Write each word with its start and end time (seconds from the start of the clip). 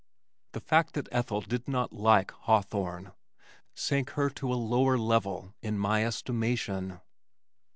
The 0.53 0.59
fact 0.59 0.95
that 0.95 1.07
Ethel 1.11 1.41
did 1.41 1.67
not 1.67 1.93
"like" 1.93 2.31
Hawthorne, 2.31 3.11
sank 3.75 4.09
her 4.13 4.31
to 4.31 4.51
a 4.51 4.55
lower 4.57 4.97
level 4.97 5.53
in 5.61 5.77
my 5.77 6.03
estimation. 6.03 6.99